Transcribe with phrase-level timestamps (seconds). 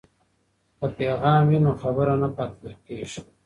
[0.79, 3.21] که پیغام وي نو خبر نه پاتې کیږي.